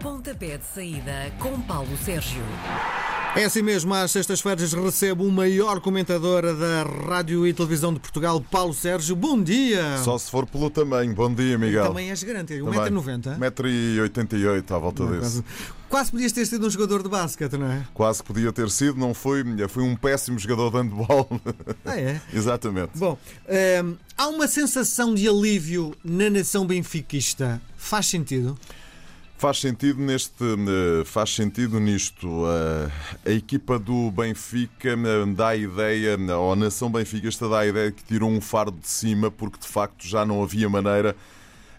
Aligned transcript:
Pontapé 0.00 0.58
de 0.58 0.64
saída 0.64 1.32
com 1.40 1.60
Paulo 1.62 1.96
Sérgio. 2.04 2.42
É 3.34 3.44
assim 3.44 3.62
mesmo, 3.62 3.92
às 3.92 4.10
sextas-feiras 4.12 4.72
recebo 4.72 5.24
o 5.24 5.30
maior 5.30 5.80
comentador 5.80 6.42
da 6.54 6.82
Rádio 6.84 7.46
e 7.46 7.52
Televisão 7.52 7.92
de 7.92 7.98
Portugal, 7.98 8.40
Paulo 8.40 8.72
Sérgio. 8.72 9.16
Bom 9.16 9.42
dia! 9.42 9.98
Só 9.98 10.16
se 10.16 10.30
for 10.30 10.46
pelo 10.46 10.70
tamanho. 10.70 11.12
Bom 11.14 11.34
dia, 11.34 11.58
Miguel. 11.58 11.88
Também 11.88 12.10
és 12.10 12.22
grande, 12.22 12.54
1,90m. 12.54 13.38
1,88m 13.38 14.70
à 14.74 14.78
volta 14.78 15.04
Quase, 15.04 15.20
desse. 15.20 15.44
quase 15.88 16.10
podias 16.12 16.32
ter 16.32 16.46
sido 16.46 16.66
um 16.66 16.70
jogador 16.70 17.02
de 17.02 17.08
basquete, 17.08 17.56
não 17.56 17.70
é? 17.70 17.84
Quase 17.92 18.22
podia 18.22 18.52
ter 18.52 18.70
sido, 18.70 18.98
não 18.98 19.12
foi. 19.12 19.44
Fui 19.68 19.82
um 19.82 19.96
péssimo 19.96 20.38
jogador 20.38 20.70
de 20.70 20.76
handball. 20.78 21.28
Ah, 21.84 21.98
é? 21.98 22.20
Exatamente. 22.32 22.90
Bom, 22.94 23.18
hum, 23.84 23.96
há 24.16 24.28
uma 24.28 24.46
sensação 24.46 25.12
de 25.14 25.28
alívio 25.28 25.92
na 26.04 26.30
nação 26.30 26.64
benfiquista. 26.66 27.60
Faz 27.76 28.06
sentido? 28.06 28.56
Faz 29.38 29.60
sentido 29.60 30.00
neste, 30.00 30.42
eh, 30.42 31.04
faz 31.04 31.32
sentido 31.32 31.78
nisto. 31.78 32.26
eh, 33.24 33.30
A 33.30 33.30
equipa 33.30 33.78
do 33.78 34.10
Benfica 34.10 34.88
eh, 34.90 35.26
dá 35.32 35.50
a 35.50 35.56
ideia, 35.56 36.18
ou 36.36 36.52
a 36.52 36.56
nação 36.56 36.90
benfiquista 36.90 37.48
dá 37.48 37.60
a 37.60 37.66
ideia 37.66 37.92
que 37.92 38.02
tirou 38.02 38.28
um 38.28 38.40
fardo 38.40 38.76
de 38.76 38.88
cima 38.88 39.30
porque 39.30 39.60
de 39.60 39.68
facto 39.68 40.04
já 40.08 40.26
não 40.26 40.42
havia 40.42 40.68
maneira. 40.68 41.14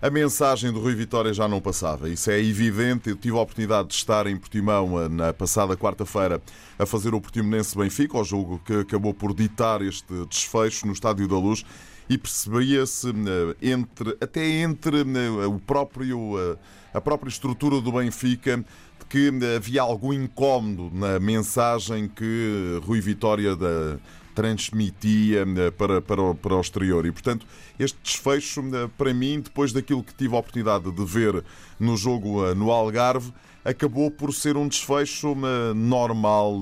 A 0.01 0.09
mensagem 0.09 0.71
do 0.71 0.79
Rui 0.79 0.95
Vitória 0.95 1.33
já 1.33 1.49
não 1.49 1.59
passava. 1.59 2.07
Isso 2.09 2.31
é 2.31 2.39
evidente. 2.39 3.09
Eu 3.09 3.17
tive 3.17 3.35
a 3.37 3.41
oportunidade 3.41 3.89
de 3.89 3.95
estar 3.95 4.25
em 4.27 4.37
Portimão 4.37 5.09
na 5.09 5.33
passada 5.33 5.75
quarta-feira 5.75 6.41
a 6.77 6.85
fazer 6.85 7.13
o 7.13 7.19
Portimonense 7.19 7.77
Benfica, 7.77 8.17
o 8.17 8.23
jogo 8.23 8.61
que 8.63 8.73
acabou 8.73 9.13
por 9.13 9.33
ditar 9.33 9.81
este 9.81 10.13
desfecho 10.29 10.87
no 10.87 10.93
Estádio 10.93 11.27
da 11.27 11.35
Luz 11.35 11.65
e 12.09 12.17
percebia-se 12.17 13.09
eh, 13.09 13.71
entre 13.71 14.17
até 14.19 14.45
entre 14.61 15.01
eh, 15.01 15.45
o 15.45 15.59
próprio 15.59 16.37
eh, 16.39 16.57
a 16.91 16.99
própria 16.99 17.29
estrutura 17.29 17.79
do 17.79 17.91
Benfica 17.91 18.65
que 19.07 19.31
havia 19.55 19.81
algum 19.81 20.11
incómodo 20.11 20.91
na 20.93 21.19
mensagem 21.19 22.07
que 22.07 22.79
Rui 22.83 22.99
Vitória 22.99 23.55
da- 23.55 23.97
transmitia 24.35 25.45
para, 25.77 26.01
para, 26.01 26.33
para 26.35 26.55
o 26.55 26.61
exterior. 26.61 27.05
E, 27.05 27.11
portanto, 27.11 27.45
este 27.77 27.97
desfecho, 28.01 28.63
para 28.97 29.13
mim, 29.13 29.41
depois 29.41 29.73
daquilo 29.73 30.03
que 30.03 30.13
tive 30.13 30.35
a 30.35 30.39
oportunidade 30.39 30.89
de 30.91 31.05
ver 31.05 31.43
no 31.79 31.97
jogo 31.97 32.53
no 32.55 32.71
Algarve, 32.71 33.33
acabou 33.65 34.09
por 34.09 34.33
ser 34.33 34.55
um 34.55 34.67
desfecho 34.67 35.35
normal. 35.75 36.61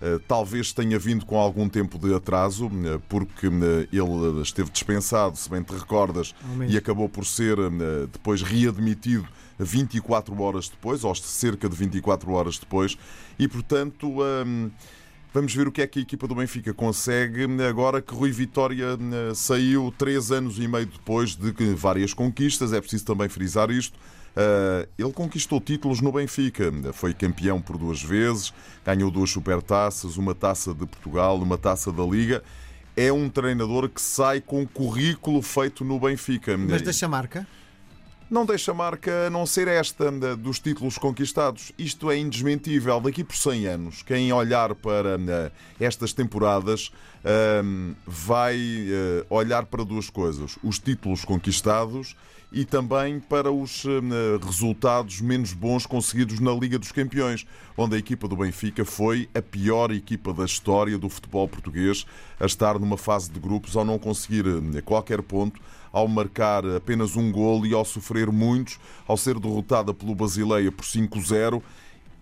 Eh, 0.00 0.18
Talvez 0.28 0.72
tenha 0.72 0.98
vindo 0.98 1.24
com 1.24 1.38
algum 1.38 1.68
tempo 1.68 1.98
de 1.98 2.14
atraso, 2.14 2.70
eh, 2.84 3.00
porque 3.08 3.46
eh, 3.46 3.88
ele 3.92 4.42
esteve 4.42 4.70
dispensado, 4.70 5.36
se 5.36 5.48
bem 5.48 5.62
te 5.62 5.72
recordas, 5.72 6.34
e 6.68 6.76
acabou 6.76 7.08
por 7.08 7.24
ser 7.24 7.56
depois 8.12 8.42
readmitido 8.42 9.26
24 9.58 10.38
horas 10.40 10.68
depois, 10.68 11.02
ou 11.04 11.14
cerca 11.14 11.68
de 11.68 11.76
24 11.76 12.30
horas 12.32 12.58
depois, 12.58 12.96
e 13.38 13.48
portanto. 13.48 14.22
hum, 14.22 14.70
Vamos 15.36 15.54
ver 15.54 15.68
o 15.68 15.70
que 15.70 15.82
é 15.82 15.86
que 15.86 15.98
a 15.98 16.02
equipa 16.02 16.26
do 16.26 16.34
Benfica 16.34 16.72
consegue 16.72 17.44
agora 17.68 18.00
que 18.00 18.14
Rui 18.14 18.32
Vitória 18.32 18.96
eh, 18.98 19.34
saiu 19.34 19.92
três 19.98 20.32
anos 20.32 20.58
e 20.58 20.66
meio 20.66 20.86
depois 20.86 21.36
de 21.36 21.52
várias 21.74 22.14
conquistas. 22.14 22.72
É 22.72 22.80
preciso 22.80 23.04
também 23.04 23.28
frisar 23.28 23.70
isto. 23.70 23.98
Eh, 24.34 24.88
Ele 24.96 25.12
conquistou 25.12 25.60
títulos 25.60 26.00
no 26.00 26.10
Benfica. 26.10 26.72
Foi 26.94 27.12
campeão 27.12 27.60
por 27.60 27.76
duas 27.76 28.02
vezes, 28.02 28.50
ganhou 28.82 29.10
duas 29.10 29.28
supertaças, 29.28 30.16
uma 30.16 30.34
taça 30.34 30.72
de 30.72 30.86
Portugal, 30.86 31.36
uma 31.36 31.58
taça 31.58 31.92
da 31.92 32.02
Liga. 32.02 32.42
É 32.96 33.12
um 33.12 33.28
treinador 33.28 33.90
que 33.90 34.00
sai 34.00 34.40
com 34.40 34.66
currículo 34.66 35.42
feito 35.42 35.84
no 35.84 36.00
Benfica. 36.00 36.56
Mas 36.56 36.80
deixa 36.80 37.06
marca? 37.06 37.46
Não 38.28 38.44
deixa 38.44 38.74
marca 38.74 39.28
a 39.28 39.30
não 39.30 39.46
ser 39.46 39.68
esta 39.68 40.10
dos 40.36 40.58
títulos 40.58 40.98
conquistados. 40.98 41.70
Isto 41.78 42.10
é 42.10 42.18
indesmentível. 42.18 43.00
Daqui 43.00 43.22
por 43.22 43.36
100 43.36 43.66
anos, 43.68 44.02
quem 44.02 44.32
olhar 44.32 44.74
para 44.74 45.16
estas 45.78 46.12
temporadas 46.12 46.90
vai 48.04 48.56
eh, 48.58 49.24
olhar 49.30 49.66
para 49.66 49.84
duas 49.84 50.10
coisas: 50.10 50.58
os 50.62 50.78
títulos 50.78 51.24
conquistados 51.24 52.16
e 52.52 52.64
também 52.64 53.18
para 53.20 53.50
os 53.50 53.84
eh, 53.84 54.44
resultados 54.44 55.20
menos 55.20 55.52
bons 55.52 55.84
conseguidos 55.84 56.40
na 56.40 56.52
Liga 56.52 56.78
dos 56.78 56.92
Campeões, 56.92 57.46
onde 57.76 57.96
a 57.96 57.98
equipa 57.98 58.28
do 58.28 58.36
Benfica 58.36 58.84
foi 58.84 59.28
a 59.34 59.42
pior 59.42 59.90
equipa 59.90 60.32
da 60.32 60.44
história 60.44 60.96
do 60.96 61.08
futebol 61.08 61.48
português 61.48 62.06
a 62.38 62.46
estar 62.46 62.78
numa 62.78 62.96
fase 62.96 63.30
de 63.30 63.40
grupos 63.40 63.76
ao 63.76 63.84
não 63.84 63.98
conseguir 63.98 64.44
eh, 64.46 64.80
qualquer 64.80 65.22
ponto 65.22 65.60
ao 65.92 66.06
marcar 66.06 66.62
apenas 66.76 67.16
um 67.16 67.32
golo 67.32 67.66
e 67.66 67.72
ao 67.72 67.82
sofrer 67.82 68.30
muitos, 68.30 68.78
ao 69.06 69.16
ser 69.16 69.40
derrotada 69.40 69.94
pelo 69.94 70.14
Basileia 70.14 70.70
por 70.70 70.84
5-0. 70.84 71.62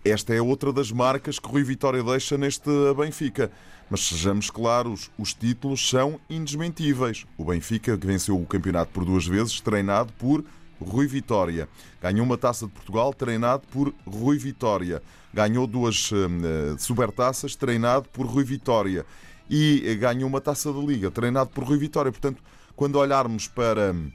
Esta 0.04 0.34
é 0.34 0.42
outra 0.42 0.70
das 0.70 0.92
marcas 0.92 1.38
que 1.38 1.48
Rui 1.48 1.62
Vitória 1.64 2.02
deixa 2.02 2.36
neste 2.36 2.70
Benfica. 2.94 3.50
Mas 3.88 4.00
sejamos 4.06 4.50
claros, 4.50 5.10
os 5.18 5.32
títulos 5.32 5.88
são 5.88 6.20
indesmentíveis. 6.28 7.24
O 7.38 7.44
Benfica 7.46 7.96
que 7.96 8.06
venceu 8.06 8.38
o 8.38 8.44
campeonato 8.44 8.92
por 8.92 9.04
duas 9.04 9.26
vezes, 9.26 9.60
treinado 9.60 10.12
por 10.18 10.44
Rui 10.78 11.06
Vitória. 11.06 11.68
Ganhou 12.02 12.26
uma 12.26 12.36
taça 12.36 12.66
de 12.66 12.72
Portugal, 12.72 13.14
treinado 13.14 13.62
por 13.68 13.94
Rui 14.06 14.36
Vitória. 14.36 15.02
Ganhou 15.32 15.66
duas 15.66 16.10
eh, 16.12 16.76
supertaças, 16.78 17.56
treinado 17.56 18.06
por 18.10 18.26
Rui 18.26 18.44
Vitória. 18.44 19.06
E 19.48 19.82
eh, 19.86 19.94
ganhou 19.94 20.28
uma 20.28 20.40
taça 20.40 20.70
da 20.70 20.80
Liga, 20.80 21.10
treinado 21.10 21.48
por 21.48 21.64
Rui 21.64 21.78
Vitória. 21.78 22.12
Portanto, 22.12 22.42
quando 22.76 22.96
olharmos 22.96 23.48
para 23.48 23.92
hum, 23.92 24.10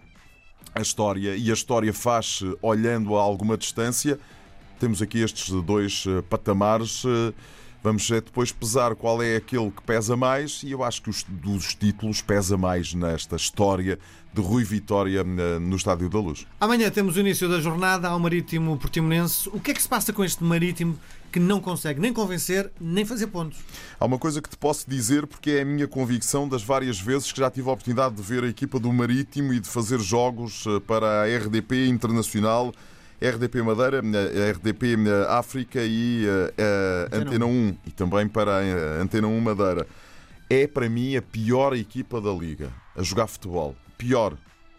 a 0.76 0.82
história, 0.82 1.36
e 1.36 1.50
a 1.50 1.54
história 1.54 1.92
faz-se 1.94 2.56
olhando 2.62 3.18
a 3.18 3.22
alguma 3.22 3.58
distância, 3.58 4.20
temos 4.80 5.02
aqui 5.02 5.20
estes 5.20 5.50
dois 5.64 6.06
eh, 6.08 6.22
patamares. 6.30 7.04
eh, 7.06 7.34
Vamos 7.82 8.12
eh, 8.12 8.16
depois 8.16 8.52
pesar 8.52 8.94
qual 8.94 9.24
é 9.24 9.38
aquele 9.38 9.72
que 9.72 9.82
pesa 9.84 10.18
mais, 10.18 10.62
e 10.64 10.72
eu 10.72 10.84
acho 10.84 11.02
que 11.02 11.10
os 11.10 11.24
dos 11.24 11.74
títulos 11.74 12.22
pesa 12.22 12.58
mais 12.58 12.94
nesta 12.94 13.38
história 13.38 13.98
de 14.34 14.42
Rui 14.42 14.66
Vitória 14.66 15.24
no 15.24 15.78
Estádio 15.78 16.10
da 16.10 16.20
Luz. 16.20 16.46
Amanhã 16.60 16.90
temos 16.92 17.16
o 17.16 17.22
início 17.22 17.48
da 17.48 17.62
jornada 17.62 18.10
ao 18.10 18.20
Marítimo 18.20 18.78
Portimonense. 18.78 19.48
O 19.54 19.62
que 19.62 19.72
é 19.72 19.74
que 19.74 19.82
se 19.82 19.88
passa 19.88 20.12
com 20.12 20.26
este 20.26 20.44
Marítimo 20.44 21.00
que 21.32 21.40
não 21.40 21.62
consegue 21.62 22.02
nem 22.02 22.12
convencer, 22.12 22.70
nem 22.82 23.06
fazer 23.06 23.28
pontos? 23.28 23.58
Há 23.98 24.06
uma 24.06 24.20
coisa 24.20 24.42
que 24.42 24.50
te 24.50 24.58
posso 24.58 24.88
dizer, 24.90 25.26
porque 25.26 25.52
é 25.52 25.62
a 25.62 25.66
minha 25.66 25.88
convicção 25.88 26.50
das 26.50 26.62
várias 26.62 27.00
vezes 27.00 27.32
que 27.32 27.40
já 27.40 27.50
tive 27.50 27.70
a 27.70 27.72
oportunidade 27.72 28.14
de 28.14 28.22
ver 28.22 28.44
a 28.44 28.48
equipa 28.50 28.78
do 28.78 28.92
Marítimo 28.92 29.54
e 29.54 29.60
de 29.60 29.70
fazer 29.70 30.00
jogos 30.02 30.66
para 30.86 31.24
a 31.24 31.38
RDP 31.38 31.88
Internacional, 31.88 32.74
RDP 33.22 33.62
Madeira, 33.62 34.00
a 34.00 34.52
RDP 34.52 34.96
África 35.28 35.80
e 35.84 36.26
eh, 36.58 37.08
Antena 37.12 37.30
Antena 37.30 37.46
1 37.46 37.78
e 37.88 37.92
também 37.92 38.28
para 38.28 38.60
a 38.60 39.02
Antena 39.02 39.28
1 39.28 39.42
Madeira. 39.42 39.88
É 40.50 40.66
para 40.66 40.90
mim 40.90 41.16
a 41.16 41.22
pior 41.22 41.76
equipa 41.76 42.22
da 42.22 42.32
Liga 42.32 42.72
a 42.96 43.04
jogar 43.04 43.28
futebol. 43.28 43.76
Pior. 43.98 44.38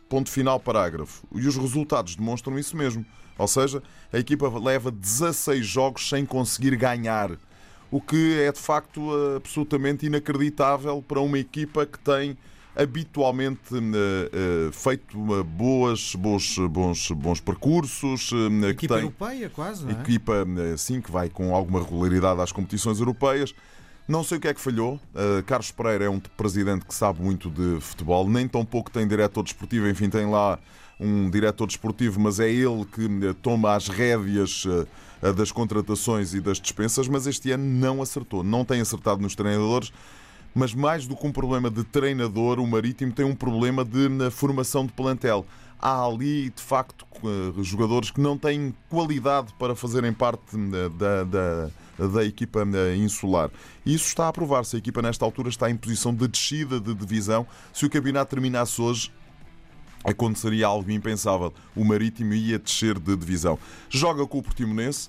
Ponto 0.08 0.28
final, 0.28 0.58
parágrafo. 0.58 1.24
E 1.32 1.46
os 1.46 1.56
resultados 1.56 2.16
demonstram 2.16 2.58
isso 2.58 2.76
mesmo. 2.76 3.04
Ou 3.38 3.46
seja, 3.46 3.82
a 4.12 4.18
equipa 4.18 4.48
leva 4.58 4.90
16 4.90 5.64
jogos 5.64 6.08
sem 6.08 6.26
conseguir 6.26 6.76
ganhar. 6.76 7.30
O 7.90 8.00
que 8.00 8.40
é 8.40 8.50
de 8.50 8.58
facto 8.58 9.10
absolutamente 9.36 10.06
inacreditável 10.06 11.02
para 11.06 11.20
uma 11.20 11.38
equipa 11.38 11.86
que 11.86 11.98
tem 11.98 12.36
habitualmente 12.82 13.74
eh, 13.74 14.30
eh, 14.32 14.72
feito 14.72 15.16
eh, 15.34 15.42
boas, 15.42 16.14
bons, 16.14 16.58
bons, 16.70 17.10
bons 17.10 17.41
percursos, 17.41 18.30
que 18.30 18.66
Equipa 18.66 18.94
tem 18.94 19.04
europeia, 19.04 19.50
quase, 19.50 19.84
não 19.84 19.91
é? 19.91 20.00
equipa 20.00 20.46
sim 20.76 21.00
que 21.00 21.10
vai 21.10 21.28
com 21.28 21.54
alguma 21.54 21.82
regularidade 21.82 22.41
às 22.41 22.52
competições 22.52 22.98
europeias. 22.98 23.54
Não 24.08 24.24
sei 24.24 24.38
o 24.38 24.41
que 24.41 24.48
é 24.48 24.54
que 24.54 24.60
falhou. 24.60 24.94
Uh, 25.14 25.41
Carlos 25.46 25.70
Pereira 25.70 26.06
é 26.06 26.10
um 26.10 26.18
presidente 26.18 26.84
que 26.84 26.92
sabe 26.92 27.22
muito 27.22 27.48
de 27.48 27.80
futebol, 27.80 28.28
nem 28.28 28.48
tão 28.48 28.64
pouco 28.64 28.91
tem 28.91 29.06
diretor 29.06 29.44
desportivo, 29.44 29.86
enfim, 29.86 30.10
tem 30.10 30.28
lá 30.28 30.58
um 31.00 31.30
diretor 31.30 31.66
desportivo, 31.66 32.20
mas 32.20 32.38
é 32.38 32.50
ele 32.50 32.84
que 32.84 33.04
eh, 33.04 33.34
toma 33.41 33.74
as 33.74 33.88
rédeas 33.88 34.64
eh, 35.22 35.32
das 35.32 35.50
contratações 35.50 36.34
e 36.34 36.41
das 36.41 36.60
dispensas, 36.60 37.09
mas 37.09 37.27
este 37.27 37.50
ano 37.53 37.65
não 37.65 38.03
acertou, 38.03 38.44
não 38.44 38.65
tem 38.65 38.80
acertado 38.80 39.22
nos 39.22 39.34
treinadores. 39.34 39.91
Mas 40.54 40.74
mais 40.74 41.06
do 41.06 41.16
que 41.16 41.26
um 41.26 41.32
problema 41.32 41.70
de 41.70 41.84
treinador, 41.84 42.58
o 42.58 42.66
Marítimo 42.66 43.12
tem 43.12 43.24
um 43.24 43.34
problema 43.34 43.84
de 43.84 44.08
na 44.08 44.30
formação 44.30 44.84
de 44.84 44.92
plantel. 44.92 45.47
Há 45.80 46.04
ali, 46.04 46.50
de 46.50 46.62
facto, 46.62 47.06
eh, 47.24 47.62
jogadores 47.62 48.10
que 48.10 48.20
não 48.20 48.36
têm 48.36 48.74
qualidade 48.91 49.54
para 49.58 49.74
fazerem 49.74 50.12
parte 50.12 50.42
eh, 50.54 50.88
da, 50.91 51.24
da, 51.24 52.08
da 52.08 52.24
equipa 52.24 52.66
eh, 52.74 52.97
insular. 52.97 53.50
Isso 53.86 54.06
está 54.06 54.28
a 54.28 54.32
provar-se. 54.32 54.76
A 54.76 54.78
equipa, 54.78 55.00
nesta 55.00 55.24
altura, 55.24 55.48
está 55.48 55.70
em 55.70 55.76
posição 55.76 56.14
de 56.14 56.28
descida 56.28 56.78
de 56.78 56.94
divisão. 56.94 57.46
Se 57.72 57.86
o 57.86 57.91
campeonato 57.91 58.30
terminasse 58.30 58.82
hoje, 58.82 59.10
aconteceria 60.04 60.66
algo 60.66 60.91
impensável. 60.91 61.53
O 61.74 61.84
Marítimo 61.84 62.34
ia 62.34 62.58
descer 62.58 62.98
de 62.98 63.16
divisão. 63.16 63.58
Joga 63.88 64.26
com 64.26 64.38
o 64.38 64.42
Portimonense. 64.42 65.08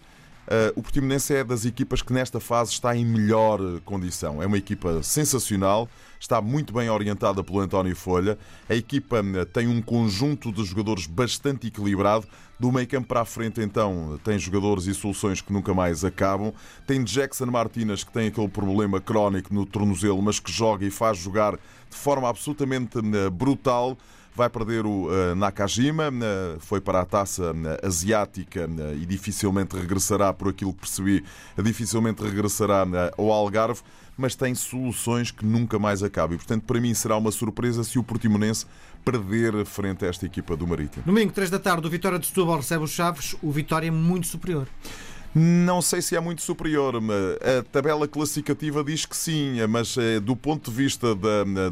Uh, 0.52 0.78
o 0.78 0.84
Portimonense 0.84 1.34
é 1.34 1.46
das 1.46 1.64
equipas 1.64 2.02
que 2.02 2.12
nesta 2.12 2.38
fase 2.38 2.74
está 2.74 2.94
em 2.94 3.06
melhor 3.06 3.80
condição. 3.86 4.44
É 4.44 4.46
uma 4.46 4.58
equipa 4.58 5.02
sensacional, 5.02 5.88
está 6.20 6.42
muito 6.42 6.74
bem 6.74 6.90
orientada 6.90 7.42
pelo 7.42 7.62
António 7.62 7.96
Folha. 7.96 8.38
A 8.68 8.76
equipa 8.76 9.24
tem 9.54 9.70
um 9.70 9.82
conjunto 9.82 10.52
de 10.52 10.62
jogadores 10.66 11.08
bastante 11.08 11.68
equilibrado. 11.68 12.28
Do 12.60 12.70
meio 12.70 12.86
campo 12.86 13.08
para 13.08 13.22
a 13.22 13.26
frente, 13.26 13.62
então, 13.62 14.20
tem 14.26 14.38
jogadores 14.38 14.88
e 14.88 14.94
soluções 14.94 15.40
que 15.40 15.54
nunca 15.54 15.74
mais 15.74 16.04
acabam. 16.04 16.54
Tem 16.86 17.02
Jackson 17.02 17.46
Martínez, 17.46 18.04
que 18.04 18.12
tem 18.12 18.28
aquele 18.28 18.50
problema 18.50 19.00
crónico 19.00 19.54
no 19.54 19.66
tornozelo, 19.66 20.22
mas 20.22 20.38
que 20.38 20.52
joga 20.52 20.86
e 20.86 20.92
faz 20.92 21.18
jogar 21.18 21.54
de 21.54 21.96
forma 21.96 22.28
absolutamente 22.28 23.00
brutal 23.32 23.98
vai 24.36 24.50
perder 24.50 24.86
o 24.86 25.08
uh, 25.08 25.36
Nakajima, 25.36 26.10
uh, 26.10 26.60
foi 26.60 26.80
para 26.80 27.02
a 27.02 27.06
taça 27.06 27.52
uh, 27.52 27.86
asiática 27.86 28.70
e 28.96 29.06
dificilmente 29.06 29.76
regressará, 29.76 30.34
por 30.34 30.50
aquilo 30.50 30.74
que 30.74 30.80
percebi, 30.80 31.24
dificilmente 31.58 32.24
regressará 32.24 32.86
ao 33.18 33.32
Algarve, 33.32 33.82
mas 34.18 34.36
tem 34.36 34.54
soluções 34.56 35.32
que 35.32 35.46
nunca 35.46 35.80
mais 35.80 36.04
acabam. 36.04 36.36
E, 36.36 36.38
portanto, 36.38 36.64
para 36.64 36.80
mim 36.80 36.94
será 36.94 37.18
uma 37.18 37.32
surpresa 37.32 37.84
se 37.84 37.98
o 37.98 38.04
Portimonense 38.04 38.66
perder 39.04 39.66
frente 39.66 40.06
a 40.06 40.08
esta 40.08 40.26
equipa 40.26 40.56
do 40.56 40.68
Marítimo. 40.68 41.04
Domingo, 41.06 41.32
3 41.32 41.50
da 41.50 41.60
tarde, 41.60 41.88
o 41.88 41.90
Vitória 41.90 42.20
de 42.20 42.28
Setúbal 42.28 42.58
recebe 42.58 42.84
os 42.84 42.92
Chaves, 42.92 43.36
o 43.42 43.52
Vitória 43.52 43.88
é 43.88 43.92
muito 43.92 44.28
superior. 44.28 44.68
Não 45.34 45.82
sei 45.82 46.02
se 46.02 46.14
é 46.14 46.20
muito 46.20 46.42
superior. 46.42 46.96
A 46.98 47.64
tabela 47.72 48.06
classificativa 48.06 48.84
diz 48.84 49.06
que 49.06 49.16
sim, 49.16 49.66
mas 49.70 49.98
eh, 49.98 50.20
do 50.20 50.36
ponto 50.36 50.70
de 50.70 50.76
vista 50.76 51.16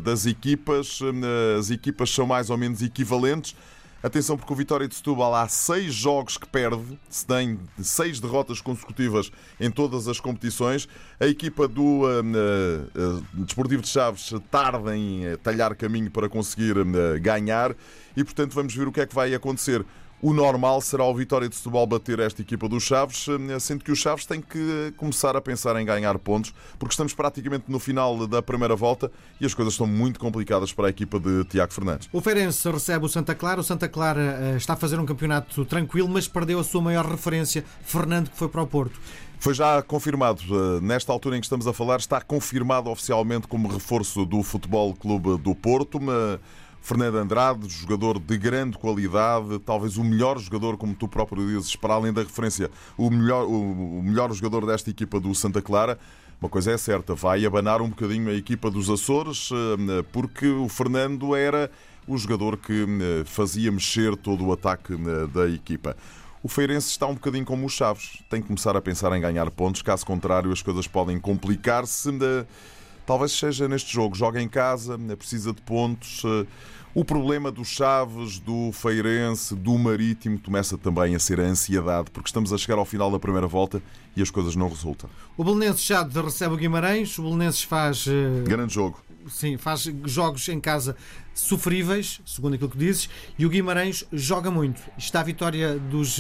das 0.02 0.26
equipas, 0.26 1.00
eh, 1.02 1.60
as 1.60 1.70
equipas 1.70 2.10
são 2.10 2.26
mais 2.26 2.50
ou 2.50 2.58
menos 2.58 2.82
equivalentes. 2.82 3.54
Atenção, 4.02 4.38
porque 4.38 4.54
o 4.54 4.56
Vitória 4.56 4.88
de 4.88 4.96
Setúbal 4.96 5.36
há 5.36 5.46
seis 5.50 5.94
jogos 5.94 6.38
que 6.38 6.48
perde, 6.48 6.98
se 7.10 7.26
tem 7.26 7.60
seis 7.82 8.18
derrotas 8.22 8.62
consecutivas 8.62 9.30
em 9.60 9.70
todas 9.70 10.08
as 10.08 10.22
competições. 10.22 10.88
A 11.20 11.28
equipa 11.28 11.68
do 11.68 12.04
uh, 12.04 12.22
uh, 12.22 13.44
Desportivo 13.44 13.82
de 13.82 13.90
Chaves 13.90 14.34
tarda 14.50 14.96
em 14.96 15.36
talhar 15.44 15.76
caminho 15.76 16.10
para 16.10 16.30
conseguir 16.30 16.78
uh, 16.78 16.86
ganhar 17.20 17.76
e, 18.16 18.24
portanto, 18.24 18.54
vamos 18.54 18.74
ver 18.74 18.88
o 18.88 18.92
que 18.94 19.02
é 19.02 19.06
que 19.06 19.14
vai 19.14 19.34
acontecer. 19.36 19.86
O 20.21 20.33
normal 20.33 20.81
será 20.81 21.06
o 21.06 21.16
Vitória 21.16 21.48
de 21.48 21.56
Setúbal 21.56 21.88
bater 21.88 22.19
esta 22.19 22.42
equipa 22.42 22.68
dos 22.68 22.83
Chaves, 22.83 23.25
eh, 23.30 23.60
sendo 23.60 23.86
que 23.86 23.92
os 23.92 24.00
Chaves 24.00 24.25
têm 24.25 24.42
que 24.42 24.94
começar 24.98 25.33
a 25.38 25.42
pensar 25.42 25.80
em 25.80 25.86
ganhar 25.86 26.19
pontos, 26.19 26.54
porque 26.77 26.92
estamos 26.92 27.13
praticamente 27.13 27.66
no 27.69 27.80
final 27.80 28.27
da 28.27 28.42
primeira 28.42 28.75
volta 28.75 29.10
e 29.39 29.45
as 29.45 29.54
coisas 29.54 29.75
estão 29.75 29.88
muito 29.88 30.19
complicadas 30.19 30.74
para 30.74 30.88
a 30.88 30.89
equipa 30.89 31.18
de 31.21 31.45
Tiago 31.45 31.71
Fernandes. 31.71 32.10
O 32.12 32.19
Feirense 32.19 32.69
recebe 32.69 33.06
o 33.06 33.07
Santa 33.07 33.33
Clara. 33.33 33.62
O 33.62 33.63
Santa 33.63 33.88
Clara 33.88 34.38
eh, 34.42 34.57
está 34.57 34.74
a 34.74 34.75
fazer 34.75 35.00
um 35.00 35.06
campeonato 35.06 35.63
tranquilo, 35.63 36.10
mas 36.10 36.27
perdeu 36.27 36.60
a 36.60 36.65
sua 36.65 36.81
maior 36.81 37.06
referência, 37.06 37.63
Fernando, 37.83 38.30
que 38.30 38.38
foi 38.38 38.50
para 38.50 38.62
o 38.62 38.68
Porto. 38.68 39.00
Foi 39.39 39.54
já 39.54 39.81
confirmado, 39.81 40.42
eh, 40.44 40.81
nesta 40.81 41.13
altura 41.13 41.38
em 41.38 41.39
que 41.39 41.45
estamos 41.45 41.65
a 41.65 41.72
falar, 41.72 41.98
está 42.00 42.19
confirmado 42.19 42.89
oficialmente 42.89 43.48
como 43.48 43.69
reforço 43.69 44.25
do 44.25 44.44
Futebol 44.44 44.94
Clube 44.94 45.38
do 45.38 45.56
Porto. 45.56 45.98
Fernando 46.81 47.16
Andrade, 47.16 47.68
jogador 47.70 48.20
de 48.20 48.38
grande 48.38 48.78
qualidade, 48.78 49.60
talvez 49.60 49.98
o 49.98 50.04
melhor 50.04 50.40
jogador, 50.40 50.78
como 50.78 50.96
tu 50.96 51.08
próprio 51.08 51.46
dizes, 51.46 51.76
para 51.76 51.94
além 51.94 52.14
da 52.14 52.22
referência, 52.22 52.70
o 52.98 53.10
melhor, 53.10 53.46
o 53.46 54.02
melhor 54.02 54.31
jogador 54.34 54.66
desta 54.66 54.90
equipa 54.90 55.20
do 55.20 55.34
Santa 55.36 55.62
Clara. 55.62 56.00
Uma 56.42 56.50
coisa 56.50 56.72
é 56.72 56.78
certa, 56.78 57.14
vai 57.14 57.46
abanar 57.46 57.81
um 57.81 57.90
bocadinho 57.90 58.30
a 58.30 58.34
equipa 58.34 58.72
dos 58.72 58.90
Açores, 58.90 59.50
eh, 59.52 60.06
porque 60.14 60.48
o 60.48 60.70
Fernando 60.70 61.36
era 61.36 61.70
o 62.08 62.18
jogador 62.18 62.56
que 62.56 62.84
eh, 62.84 63.24
fazia 63.25 63.70
mexer 63.72 64.16
todo 64.16 64.46
o 64.46 64.54
ataque 64.54 64.94
eh, 64.94 65.28
da 65.34 65.50
equipa. 65.50 65.98
O 66.42 66.48
Feirense 66.48 66.88
está 66.88 67.06
um 67.06 67.14
bocadinho 67.14 67.44
como 67.44 67.66
os 67.66 67.74
Chaves, 67.74 68.24
tem 68.30 68.42
que 68.42 68.48
começar 68.48 68.75
a 68.78 68.82
pensar 68.82 69.12
em 69.18 69.20
ganhar 69.20 69.52
pontos, 69.52 69.82
caso 69.82 70.06
contrário, 70.06 70.50
as 70.52 70.62
coisas 70.62 70.88
podem 70.88 71.20
complicar-se. 71.20 72.10
Talvez 73.10 73.32
seja 73.32 73.68
neste 73.68 73.92
jogo. 73.92 74.16
Joga 74.16 74.40
em 74.40 74.48
casa, 74.48 74.96
precisa 75.18 75.52
de 75.52 75.60
pontos. 75.64 76.22
Eh, 76.24 76.46
o 76.94 77.04
problema 77.04 77.52
dos 77.52 77.70
Chaves, 77.70 78.38
do 78.38 78.72
Feirense, 78.72 79.56
do 79.56 79.76
Marítimo 79.80 80.38
começa 80.38 80.78
também 80.78 81.16
a 81.16 81.20
ser 81.20 81.40
a 81.40 81.44
ansiedade, 81.44 82.12
porque 82.12 82.30
estamos 82.30 82.54
a 82.54 82.58
chegar 82.60 82.78
ao 82.78 82.86
final 82.86 83.10
da 83.10 83.18
primeira 83.18 83.48
volta 83.48 83.82
e 84.16 84.22
as 84.22 84.30
coisas 84.30 84.56
não 84.56 84.70
resultam. 84.70 85.10
O 85.36 85.44
Belenenses 85.44 85.84
já 85.84 86.04
recebe 86.04 86.54
o 86.54 86.58
Guimarães, 86.58 87.18
o 87.18 87.24
Belenenses 87.24 87.64
faz. 87.64 88.06
Uh... 88.06 88.44
Grande 88.44 88.76
jogo. 88.76 89.02
Sim, 89.28 89.58
faz 89.58 89.92
jogos 90.06 90.48
em 90.48 90.60
casa 90.60 90.96
sofríveis, 91.34 92.22
segundo 92.24 92.54
aquilo 92.54 92.70
que 92.70 92.78
dizes, 92.78 93.10
e 93.40 93.46
o 93.46 93.50
Guimarães 93.50 94.06
joga 94.14 94.52
muito. 94.52 94.84
Está 95.00 95.22
a 95.22 95.24
vitória 95.24 95.80
dos 95.80 96.16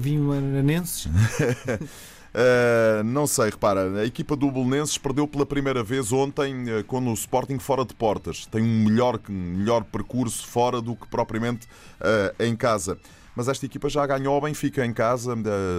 Vimanenses? 0.00 1.08
Uh, 2.34 3.04
não 3.04 3.28
sei, 3.28 3.44
repara, 3.44 4.00
a 4.00 4.04
equipa 4.04 4.34
do 4.34 4.50
Belenenses 4.50 4.98
perdeu 4.98 5.24
pela 5.24 5.46
primeira 5.46 5.84
vez 5.84 6.12
ontem 6.12 6.64
uh, 6.68 6.82
com 6.82 6.98
o 7.08 7.14
Sporting 7.14 7.60
fora 7.60 7.84
de 7.84 7.94
portas. 7.94 8.44
Tem 8.46 8.60
um 8.60 8.84
melhor, 8.84 9.20
melhor 9.28 9.84
percurso 9.84 10.44
fora 10.44 10.82
do 10.82 10.96
que 10.96 11.06
propriamente 11.06 11.68
uh, 12.00 12.42
em 12.42 12.56
casa. 12.56 12.98
Mas 13.36 13.46
esta 13.46 13.64
equipa 13.66 13.88
já 13.88 14.04
ganhou 14.04 14.34
ao 14.34 14.40
Benfica 14.40 14.84
em 14.84 14.92
casa, 14.92 15.36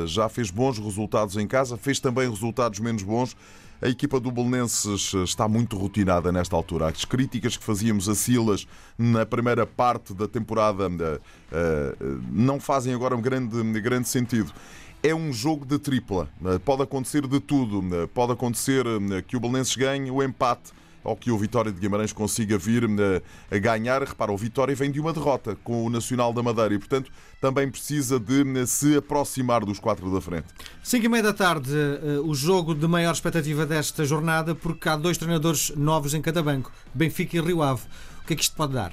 já 0.08 0.28
fez 0.28 0.52
bons 0.52 0.78
resultados 0.78 1.38
em 1.38 1.48
casa, 1.48 1.78
fez 1.78 2.02
também 2.02 2.30
resultados 2.30 2.80
menos 2.80 3.04
bons. 3.04 3.36
A 3.82 3.88
equipa 3.88 4.20
do 4.20 4.30
Belenenses 4.30 5.14
está 5.14 5.48
muito 5.48 5.78
rotinada 5.78 6.34
nesta 6.34 6.54
altura. 6.54 6.90
As 6.90 7.06
críticas 7.06 7.56
que 7.56 7.64
fazíamos 7.64 8.10
a 8.10 8.16
Silas 8.16 8.68
na 8.98 9.26
primeira 9.26 9.66
parte 9.66 10.14
da 10.14 10.28
temporada 10.28 10.90
não 12.30 12.60
fazem 12.60 12.94
agora 12.94 13.16
um 13.16 13.22
grande, 13.22 13.80
grande 13.80 14.10
sentido 14.10 14.52
é 15.06 15.14
um 15.14 15.32
jogo 15.32 15.66
de 15.66 15.78
tripla. 15.78 16.28
Eh, 16.44 16.60
pode 16.60 16.82
acontecer 16.82 17.28
de 17.28 17.40
tudo. 17.40 17.84
Eh, 17.96 18.08
pode 18.08 18.32
acontecer 18.32 18.86
eh, 18.86 19.22
que 19.22 19.38
o 19.38 19.40
Belenenses 19.40 19.76
ganhe 19.76 20.10
o 20.10 20.24
empate 20.24 20.74
ou 21.04 21.16
que 21.16 21.30
o 21.30 21.38
Vitória 21.38 21.72
de 21.72 21.80
Guimarães 21.80 22.12
consiga 22.12 22.58
vir 22.58 22.84
a 23.52 23.58
ganhar. 23.60 24.02
Repara, 24.02 24.32
o 24.32 24.38
Vitória 24.38 24.76
vem 24.76 24.90
de 24.90 25.00
uma 25.00 25.14
derrota 25.14 25.56
com 25.64 25.86
o 25.86 25.90
Nacional 25.92 26.34
da 26.34 26.42
Madeira 26.42 26.74
e, 26.74 26.80
portanto, 26.80 27.12
também 27.40 27.70
precisa 27.70 28.20
de 28.20 28.66
se 28.66 28.98
aproximar 28.98 29.64
dos 29.64 29.78
quatro 29.78 30.12
da 30.12 30.20
frente. 30.20 30.48
5 30.82 31.06
e 31.06 31.08
meia 31.08 31.22
da 31.22 31.34
tarde, 31.34 31.70
o 32.24 32.34
jogo 32.34 32.74
de 32.74 32.88
maior 32.88 33.12
expectativa 33.12 33.68
desta 33.68 34.04
jornada, 34.04 34.56
porque 34.56 34.90
há 34.90 34.96
dois 34.96 35.16
treinadores 35.16 35.70
novos 35.76 36.16
em 36.16 36.24
cada 36.24 36.42
banco, 36.42 36.72
Benfica 36.92 37.38
e 37.38 37.40
Rio 37.40 37.62
Ave. 37.62 37.84
O 38.24 38.26
que 38.26 38.34
é 38.34 38.36
que 38.36 38.42
isto 38.42 38.56
pode 38.56 38.74
dar? 38.74 38.92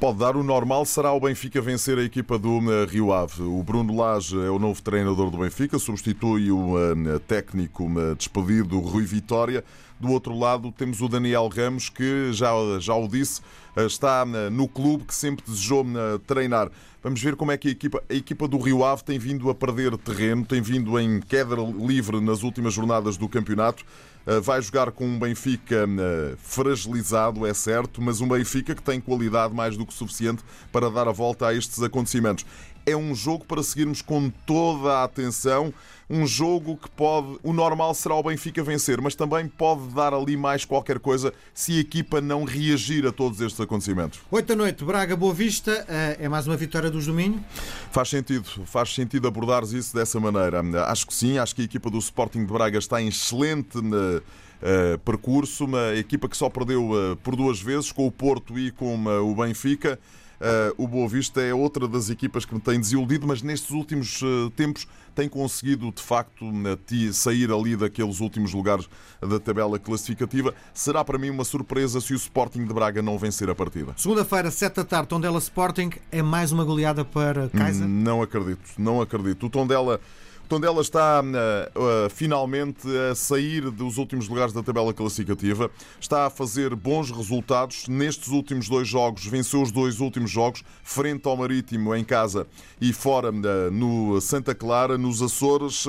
Pode 0.00 0.18
dar. 0.18 0.36
O 0.36 0.42
normal 0.42 0.84
será 0.84 1.12
o 1.12 1.20
Benfica 1.20 1.60
vencer 1.60 1.98
a 1.98 2.02
equipa 2.02 2.38
do 2.38 2.60
eh, 2.70 2.86
Rio 2.86 3.12
Ave. 3.12 3.42
O 3.42 3.62
Bruno 3.62 3.96
Lage 3.96 4.38
é 4.38 4.50
o 4.50 4.58
novo 4.58 4.80
treinador 4.82 5.30
do 5.30 5.38
Benfica, 5.38 5.78
substitui 5.78 6.50
o 6.50 6.74
eh, 6.78 7.18
técnico 7.26 7.84
eh, 7.98 8.14
despedido 8.14 8.78
Rui 8.78 9.04
Vitória. 9.04 9.64
Do 9.98 10.10
outro 10.10 10.38
lado 10.38 10.70
temos 10.72 11.00
o 11.00 11.08
Daniel 11.08 11.48
Ramos, 11.48 11.88
que 11.88 12.30
já, 12.32 12.50
já 12.78 12.94
o 12.94 13.08
disse, 13.08 13.40
está 13.84 14.24
no 14.50 14.66
clube 14.68 15.04
que 15.04 15.14
sempre 15.14 15.44
desejou 15.46 15.84
treinar. 16.26 16.70
Vamos 17.02 17.22
ver 17.22 17.36
como 17.36 17.52
é 17.52 17.56
que 17.56 17.68
a 17.68 17.70
equipa, 17.70 18.02
a 18.08 18.14
equipa 18.14 18.48
do 18.48 18.58
Rio 18.58 18.84
Ave 18.84 19.04
tem 19.04 19.18
vindo 19.18 19.48
a 19.48 19.54
perder 19.54 19.96
terreno, 19.96 20.44
tem 20.44 20.60
vindo 20.60 20.98
em 20.98 21.20
queda 21.20 21.54
livre 21.54 22.20
nas 22.20 22.42
últimas 22.42 22.74
jornadas 22.74 23.16
do 23.16 23.28
campeonato. 23.28 23.84
Eh, 24.26 24.40
vai 24.40 24.60
jogar 24.60 24.90
com 24.90 25.06
um 25.06 25.16
Benfica 25.16 25.86
eh, 25.86 26.34
fragilizado, 26.36 27.46
é 27.46 27.54
certo, 27.54 28.02
mas 28.02 28.20
um 28.20 28.26
Benfica 28.26 28.74
que 28.74 28.82
tem 28.82 29.00
qualidade 29.00 29.54
mais 29.54 29.76
do 29.76 29.86
que 29.86 29.94
suficiente 29.94 30.42
para 30.72 30.90
dar 30.90 31.06
a 31.06 31.12
volta 31.12 31.46
a 31.46 31.54
estes 31.54 31.80
acontecimentos 31.80 32.44
é 32.86 32.96
um 32.96 33.14
jogo 33.14 33.44
para 33.44 33.62
seguirmos 33.64 34.00
com 34.00 34.30
toda 34.46 34.98
a 34.98 35.04
atenção. 35.04 35.74
Um 36.08 36.24
jogo 36.24 36.76
que 36.76 36.88
pode. 36.88 37.36
O 37.42 37.52
normal 37.52 37.92
será 37.92 38.14
o 38.14 38.22
Benfica 38.22 38.62
vencer, 38.62 39.00
mas 39.00 39.16
também 39.16 39.48
pode 39.48 39.88
dar 39.88 40.14
ali 40.14 40.36
mais 40.36 40.64
qualquer 40.64 41.00
coisa 41.00 41.34
se 41.52 41.76
a 41.76 41.80
equipa 41.80 42.20
não 42.20 42.44
reagir 42.44 43.04
a 43.04 43.10
todos 43.10 43.40
estes 43.40 43.60
acontecimentos. 43.60 44.20
8 44.30 44.46
da 44.46 44.54
noite, 44.54 44.84
Braga 44.84 45.16
Boa 45.16 45.34
Vista. 45.34 45.84
Eh, 45.88 46.18
é 46.20 46.28
mais 46.28 46.46
uma 46.46 46.56
vitória 46.56 46.88
do 46.92 47.04
Domínio? 47.04 47.44
Faz 47.90 48.08
sentido, 48.08 48.44
faz 48.64 48.94
sentido 48.94 49.26
abordares 49.26 49.72
isso 49.72 49.92
dessa 49.92 50.20
maneira. 50.20 50.62
Acho 50.84 51.08
que 51.08 51.14
sim, 51.14 51.38
acho 51.38 51.56
que 51.56 51.62
a 51.62 51.64
equipa 51.64 51.90
do 51.90 51.98
Sporting 51.98 52.46
de 52.46 52.52
Braga 52.52 52.78
está 52.78 53.02
em 53.02 53.08
excelente. 53.08 53.76
Uh, 53.78 54.98
percurso, 55.04 55.66
uma 55.66 55.94
equipa 55.94 56.30
que 56.30 56.36
só 56.36 56.48
perdeu 56.48 56.90
uh, 56.90 57.14
por 57.16 57.36
duas 57.36 57.60
vezes, 57.60 57.92
com 57.92 58.06
o 58.06 58.10
Porto 58.10 58.58
e 58.58 58.70
com 58.70 58.96
uh, 59.04 59.30
o 59.30 59.34
Benfica. 59.34 59.98
Uh, 60.40 60.84
o 60.84 60.86
Boa 60.86 61.08
Vista 61.08 61.40
é 61.40 61.54
outra 61.54 61.88
das 61.88 62.10
equipas 62.10 62.44
que 62.44 62.54
me 62.54 62.60
tem 62.60 62.78
desiludido, 62.78 63.26
mas 63.26 63.42
nestes 63.42 63.70
últimos 63.70 64.20
uh, 64.22 64.50
tempos 64.50 64.86
tem 65.14 65.28
conseguido 65.28 65.90
de 65.90 66.02
facto 66.02 66.44
uh, 66.44 67.12
sair 67.12 67.50
ali 67.50 67.74
daqueles 67.74 68.20
últimos 68.20 68.52
lugares 68.52 68.88
da 69.20 69.40
tabela 69.40 69.78
classificativa. 69.78 70.54
Será 70.74 71.02
para 71.04 71.18
mim 71.18 71.30
uma 71.30 71.44
surpresa 71.44 72.00
se 72.00 72.12
o 72.12 72.16
Sporting 72.16 72.66
de 72.66 72.74
Braga 72.74 73.00
não 73.00 73.18
vencer 73.18 73.48
a 73.48 73.54
partida. 73.54 73.94
Segunda-feira, 73.96 74.50
7 74.50 74.76
da 74.76 74.84
tarde, 74.84 75.08
Tondela 75.08 75.38
Sporting 75.38 75.90
é 76.12 76.22
mais 76.22 76.52
uma 76.52 76.64
goleada 76.64 77.04
para 77.04 77.48
Kaiser? 77.48 77.88
Não 77.88 78.20
acredito, 78.20 78.72
não 78.78 79.00
acredito. 79.00 79.46
O 79.46 79.50
Tondela 79.50 80.00
Tondela 80.48 80.80
está 80.80 81.20
uh, 81.20 81.26
uh, 81.26 82.10
finalmente 82.10 82.86
a 83.10 83.14
sair 83.16 83.68
dos 83.70 83.98
últimos 83.98 84.28
lugares 84.28 84.52
da 84.52 84.62
tabela 84.62 84.94
classificativa, 84.94 85.70
está 86.00 86.26
a 86.26 86.30
fazer 86.30 86.74
bons 86.74 87.10
resultados. 87.10 87.88
Nestes 87.88 88.28
últimos 88.28 88.68
dois 88.68 88.86
jogos, 88.86 89.26
venceu 89.26 89.60
os 89.60 89.72
dois 89.72 89.98
últimos 89.98 90.30
jogos, 90.30 90.62
frente 90.84 91.26
ao 91.26 91.36
Marítimo 91.36 91.94
em 91.96 92.04
casa 92.04 92.46
e 92.80 92.92
fora 92.92 93.30
uh, 93.30 93.70
no 93.72 94.20
Santa 94.20 94.54
Clara, 94.54 94.96
nos 94.96 95.20
Açores. 95.20 95.86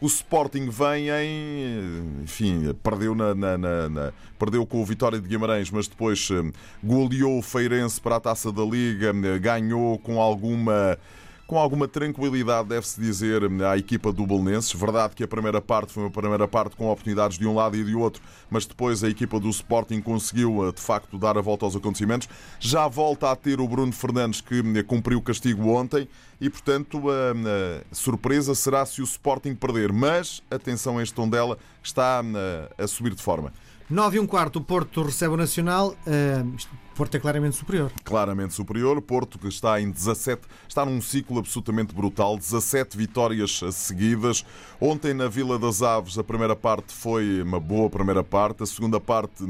O 0.00 0.06
Sporting 0.06 0.68
vem 0.68 1.08
em. 1.08 2.22
Enfim, 2.24 2.74
perdeu, 2.82 3.14
na, 3.14 3.32
na, 3.32 3.56
na, 3.56 3.88
na, 3.88 4.12
perdeu 4.38 4.66
com 4.66 4.82
o 4.82 4.84
Vitória 4.84 5.20
de 5.20 5.28
Guimarães, 5.28 5.70
mas 5.70 5.86
depois 5.86 6.28
goleou 6.82 7.38
o 7.38 7.42
Feirense 7.42 8.00
para 8.00 8.16
a 8.16 8.20
taça 8.20 8.50
da 8.50 8.64
Liga, 8.64 9.12
ganhou 9.38 9.96
com 10.00 10.20
alguma 10.20 10.98
com 11.46 11.58
alguma 11.58 11.86
tranquilidade, 11.86 12.68
deve-se 12.68 13.00
dizer, 13.00 13.42
à 13.62 13.76
equipa 13.76 14.12
do 14.12 14.26
Bolonenses. 14.26 14.72
Verdade 14.72 15.14
que 15.14 15.22
a 15.22 15.28
primeira 15.28 15.60
parte 15.60 15.92
foi 15.92 16.04
uma 16.04 16.10
primeira 16.10 16.48
parte 16.48 16.74
com 16.74 16.90
oportunidades 16.90 17.38
de 17.38 17.46
um 17.46 17.54
lado 17.54 17.76
e 17.76 17.84
de 17.84 17.94
outro, 17.94 18.22
mas 18.50 18.64
depois 18.64 19.04
a 19.04 19.08
equipa 19.08 19.38
do 19.38 19.50
Sporting 19.50 20.00
conseguiu, 20.00 20.66
eh, 20.66 20.72
de 20.72 20.80
facto, 20.80 21.18
dar 21.18 21.36
a 21.36 21.40
volta 21.40 21.66
aos 21.66 21.76
acontecimentos. 21.76 22.28
Já 22.58 22.88
volta 22.88 23.30
a 23.30 23.36
ter 23.36 23.60
o 23.60 23.68
Bruno 23.68 23.92
Fernandes, 23.92 24.40
que 24.40 24.60
eh, 24.60 24.82
cumpriu 24.82 25.18
o 25.18 25.22
castigo 25.22 25.68
ontem, 25.68 26.08
e, 26.40 26.48
portanto, 26.48 27.10
a, 27.10 27.32
a 27.90 27.94
surpresa 27.94 28.54
será 28.54 28.84
se 28.84 29.00
o 29.00 29.04
Sporting 29.04 29.54
perder. 29.54 29.92
Mas, 29.92 30.42
atenção 30.50 31.00
este 31.00 31.14
tom 31.14 31.28
dela, 31.28 31.58
está 31.82 32.22
a 32.76 32.86
subir 32.86 33.14
de 33.14 33.22
forma. 33.22 33.52
9 33.88 34.16
e 34.16 34.20
um 34.20 34.26
quarto, 34.26 34.56
o 34.56 34.62
Porto 34.62 35.02
recebe 35.02 35.34
o 35.34 35.36
Nacional. 35.36 35.94
Uh, 36.06 36.84
Porto 36.94 37.16
é 37.16 37.20
claramente 37.20 37.56
superior. 37.56 37.90
Claramente 38.04 38.54
superior. 38.54 39.02
Porto 39.02 39.38
que 39.38 39.48
está 39.48 39.80
em 39.80 39.90
17, 39.90 40.42
está 40.68 40.86
num 40.86 41.00
ciclo 41.00 41.40
absolutamente 41.40 41.92
brutal. 41.92 42.36
17 42.36 42.96
vitórias 42.96 43.60
seguidas. 43.72 44.44
Ontem 44.80 45.12
na 45.12 45.26
Vila 45.26 45.58
das 45.58 45.82
Aves 45.82 46.16
a 46.16 46.24
primeira 46.24 46.54
parte 46.54 46.94
foi 46.94 47.42
uma 47.42 47.58
boa 47.58 47.90
primeira 47.90 48.22
parte. 48.22 48.62
A 48.62 48.66
segunda 48.66 49.00
parte 49.00 49.44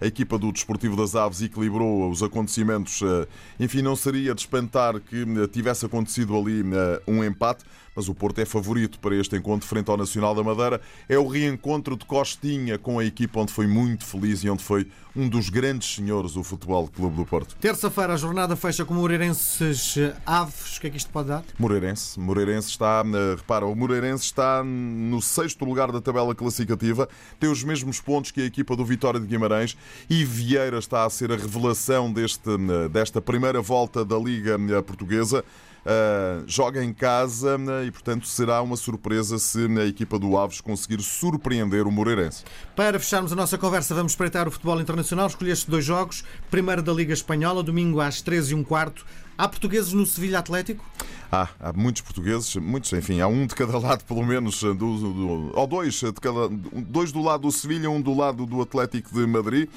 a 0.00 0.06
equipa 0.06 0.38
do 0.38 0.50
Desportivo 0.50 0.96
das 0.96 1.14
Aves 1.14 1.42
equilibrou 1.42 2.10
os 2.10 2.22
acontecimentos. 2.22 3.02
Eh, 3.02 3.28
enfim, 3.60 3.82
não 3.82 3.94
seria 3.94 4.34
de 4.34 4.40
espantar 4.40 4.98
que 4.98 5.22
eh, 5.22 5.46
tivesse 5.46 5.84
acontecido 5.84 6.34
ali 6.34 6.62
eh, 6.62 7.02
um 7.06 7.22
empate 7.22 7.64
mas 8.00 8.08
o 8.08 8.14
Porto 8.14 8.38
é 8.38 8.46
favorito 8.46 8.98
para 8.98 9.14
este 9.14 9.36
encontro 9.36 9.68
frente 9.68 9.90
ao 9.90 9.96
Nacional 9.98 10.34
da 10.34 10.42
Madeira. 10.42 10.80
É 11.06 11.18
o 11.18 11.26
reencontro 11.28 11.94
de 11.98 12.06
Costinha 12.06 12.78
com 12.78 12.98
a 12.98 13.04
equipa 13.04 13.40
onde 13.40 13.52
foi 13.52 13.66
muito 13.66 14.06
feliz 14.06 14.42
e 14.42 14.48
onde 14.48 14.64
foi 14.64 14.86
um 15.14 15.28
dos 15.28 15.50
grandes 15.50 15.96
senhores 15.96 16.32
do 16.32 16.42
Futebol 16.42 16.88
Clube 16.88 17.16
do 17.16 17.26
Porto. 17.26 17.56
Terça-feira 17.60 18.14
a 18.14 18.16
jornada 18.16 18.56
fecha 18.56 18.86
com 18.86 18.94
o 18.94 18.96
Moreirenses 18.96 19.96
Aves. 20.24 20.78
O 20.78 20.80
que 20.80 20.86
é 20.86 20.90
que 20.90 20.96
isto 20.96 21.10
pode 21.10 21.28
dar? 21.28 21.44
Moreirense. 21.58 22.18
Moreirense 22.18 22.70
está, 22.70 23.02
eh, 23.04 23.34
repara, 23.36 23.66
o 23.66 23.74
Moreirense 23.74 24.24
está 24.24 24.64
no 24.64 25.20
sexto 25.20 25.62
lugar 25.66 25.92
da 25.92 26.00
tabela 26.00 26.34
classificativa, 26.34 27.06
tem 27.38 27.50
os 27.50 27.62
mesmos 27.62 28.00
pontos 28.00 28.30
que 28.30 28.40
a 28.40 28.44
equipa 28.44 28.74
do 28.74 28.84
Vitória 28.84 29.20
de 29.20 29.26
Guimarães 29.26 29.76
e 30.08 30.24
Vieira 30.24 30.78
está 30.78 31.04
a 31.04 31.10
ser 31.10 31.32
a 31.32 31.36
revelação 31.36 32.10
deste, 32.10 32.48
eh, 32.48 32.88
desta 32.88 33.20
primeira 33.20 33.60
volta 33.60 34.06
da 34.06 34.16
Liga 34.16 34.56
eh, 34.70 34.80
Portuguesa. 34.80 35.44
Uh, 35.80 36.44
joga 36.46 36.84
em 36.84 36.92
casa 36.92 37.56
né, 37.56 37.86
e, 37.86 37.90
portanto, 37.90 38.26
será 38.26 38.60
uma 38.60 38.76
surpresa 38.76 39.38
se 39.38 39.66
a 39.78 39.86
equipa 39.86 40.18
do 40.18 40.36
Aves 40.36 40.60
conseguir 40.60 41.00
surpreender 41.00 41.86
o 41.86 41.90
Moreirense. 41.90 42.44
Para 42.76 42.98
fecharmos 42.98 43.32
a 43.32 43.36
nossa 43.36 43.56
conversa, 43.56 43.94
vamos 43.94 44.12
espreitar 44.12 44.46
o 44.46 44.50
futebol 44.50 44.80
internacional. 44.80 45.26
Escolheste 45.26 45.70
dois 45.70 45.84
jogos. 45.84 46.22
Primeiro 46.50 46.82
da 46.82 46.92
Liga 46.92 47.14
Espanhola, 47.14 47.62
domingo 47.62 48.00
às 48.00 48.20
13 48.20 48.52
e 48.52 48.54
um 48.54 48.62
quarto. 48.62 49.06
Há 49.38 49.48
portugueses 49.48 49.94
no 49.94 50.04
Sevilha 50.04 50.38
Atlético? 50.38 50.84
Há, 51.32 51.48
há 51.58 51.72
muitos 51.72 52.02
portugueses, 52.02 52.56
muitos, 52.56 52.92
enfim, 52.92 53.20
há 53.20 53.26
um 53.26 53.46
de 53.46 53.54
cada 53.54 53.78
lado, 53.78 54.04
pelo 54.04 54.22
menos, 54.22 54.60
do, 54.60 54.74
do, 54.74 55.50
ou 55.54 55.66
dois, 55.66 55.94
de 55.94 56.12
cada, 56.12 56.48
dois 56.50 57.10
do 57.10 57.22
lado 57.22 57.42
do 57.42 57.52
Sevilha, 57.52 57.90
um 57.90 58.02
do 58.02 58.12
lado 58.12 58.44
do 58.44 58.60
Atlético 58.60 59.14
de 59.14 59.26
Madrid. 59.26 59.70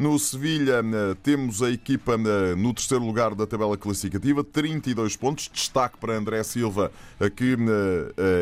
No 0.00 0.18
Sevilha 0.18 0.80
eh, 0.82 1.14
temos 1.22 1.62
a 1.62 1.70
equipa 1.70 2.14
eh, 2.14 2.54
no 2.56 2.72
terceiro 2.72 3.04
lugar 3.04 3.34
da 3.34 3.46
tabela 3.46 3.76
classificativa, 3.76 4.42
32 4.42 5.14
pontos. 5.14 5.50
Destaque 5.52 5.98
para 5.98 6.14
André 6.14 6.42
Silva, 6.42 6.90
eh, 7.20 7.28
que 7.28 7.54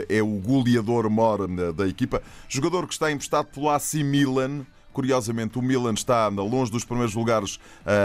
é 0.08 0.22
o 0.22 0.38
goleador 0.38 1.10
mor 1.10 1.48
da 1.72 1.88
equipa. 1.88 2.22
Jogador 2.48 2.86
que 2.86 2.92
está 2.92 3.10
emprestado 3.10 3.46
pelo 3.46 3.70
AC 3.70 3.94
Milan. 3.94 4.64
Curiosamente, 4.92 5.58
o 5.58 5.62
Milan 5.62 5.94
está 5.94 6.28
longe 6.28 6.70
dos 6.70 6.84
primeiros 6.84 7.14
lugares 7.14 7.58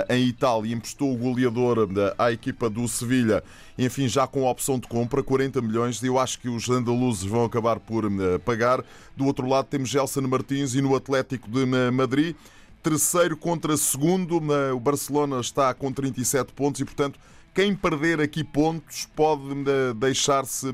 em 0.09 0.27
Itália 0.27 0.69
e 0.69 0.73
emprestou 0.73 1.11
o 1.11 1.17
goleador 1.17 1.89
à 2.19 2.31
equipa 2.31 2.69
do 2.69 2.87
Sevilha, 2.87 3.43
enfim, 3.77 4.07
já 4.07 4.27
com 4.27 4.43
opção 4.43 4.77
de 4.77 4.87
compra, 4.87 5.23
40 5.23 5.59
milhões. 5.61 6.03
Eu 6.03 6.19
acho 6.19 6.39
que 6.39 6.49
os 6.49 6.69
andaluzes 6.69 7.23
vão 7.23 7.45
acabar 7.45 7.79
por 7.79 8.03
pagar. 8.45 8.83
Do 9.17 9.25
outro 9.25 9.47
lado, 9.47 9.65
temos 9.65 9.89
Gelson 9.89 10.21
Martins 10.21 10.75
e 10.75 10.81
no 10.81 10.95
Atlético 10.95 11.49
de 11.49 11.65
Madrid 11.91 12.35
terceiro 12.83 13.37
contra 13.37 13.77
segundo. 13.77 14.41
O 14.75 14.79
Barcelona 14.79 15.39
está 15.39 15.73
com 15.73 15.91
37 15.91 16.53
pontos 16.53 16.81
e, 16.81 16.85
portanto, 16.85 17.19
quem 17.53 17.73
perder 17.73 18.19
aqui 18.19 18.43
pontos 18.43 19.07
pode 19.15 19.41
eh, 19.67 19.93
deixar-se 19.95 20.67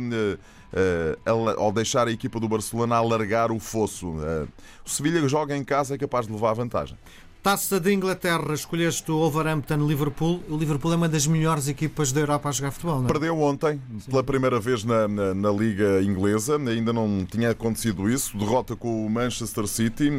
eh, 0.74 1.18
ou 1.58 1.72
deixar 1.72 2.08
a 2.08 2.12
equipa 2.12 2.40
do 2.40 2.48
Barcelona 2.48 2.96
alargar 2.96 3.52
o 3.52 3.60
fosso. 3.60 4.16
Eh, 4.22 4.48
o 4.86 4.90
Sevilha 4.90 5.28
joga 5.28 5.56
em 5.56 5.64
casa 5.64 5.96
é 5.96 5.98
capaz 5.98 6.26
de 6.26 6.34
levar 6.34 6.54
vantagem. 6.54 6.98
Taça 7.42 7.80
de 7.80 7.94
Inglaterra, 7.94 8.54
escolheste 8.54 9.10
o 9.10 9.18
Wolverhampton-Liverpool. 9.18 10.44
O 10.50 10.58
Liverpool 10.58 10.92
é 10.92 10.96
uma 10.98 11.08
das 11.08 11.26
melhores 11.26 11.70
equipas 11.70 12.12
da 12.12 12.20
Europa 12.20 12.50
a 12.50 12.52
jogar 12.52 12.72
futebol, 12.72 12.98
não 13.00 13.06
é? 13.06 13.08
Perdeu 13.08 13.40
ontem, 13.40 13.82
Sim. 13.98 14.12
pela 14.12 14.22
primeira 14.22 14.60
vez 14.60 14.84
na, 14.84 15.08
na, 15.08 15.34
na, 15.34 15.50
Liga 15.50 16.02
Inglesa. 16.04 16.58
Ainda 16.58 16.92
não 16.92 17.26
tinha 17.26 17.52
acontecido 17.52 18.10
isso. 18.10 18.38
Derrota 18.38 18.76
com 18.76 19.06
o 19.06 19.10
Manchester 19.10 19.66
City. 19.68 20.12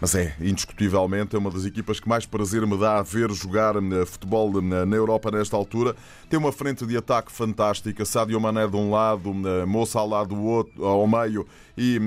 Mas 0.00 0.14
é, 0.14 0.34
indiscutivelmente, 0.40 1.36
é 1.36 1.38
uma 1.38 1.50
das 1.50 1.66
equipas 1.66 1.98
que 1.98 2.08
mais 2.08 2.24
prazer 2.24 2.66
me 2.66 2.78
dá 2.78 2.98
a 2.98 3.02
ver 3.02 3.30
jogar 3.32 3.76
eh, 3.76 4.06
futebol 4.06 4.50
eh, 4.58 4.86
na 4.86 4.96
Europa 4.96 5.30
nesta 5.30 5.56
altura. 5.56 5.94
Tem 6.30 6.38
uma 6.38 6.52
frente 6.52 6.86
de 6.86 6.96
ataque 6.96 7.30
fantástica, 7.30 8.02
Sadio 8.06 8.40
Mané 8.40 8.66
de 8.66 8.76
um 8.76 8.90
lado, 8.90 9.30
eh, 9.46 9.66
Moça 9.66 9.98
ao 9.98 10.24
do 10.24 10.42
outro, 10.42 10.86
ao 10.86 11.06
meio 11.06 11.46
e 11.76 11.98